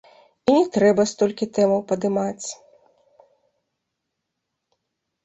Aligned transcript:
І 0.51 0.53
не 0.57 0.61
трэба 0.77 1.03
столькі 1.11 1.45
тэмаў 1.57 1.83
падымаць. 1.91 2.47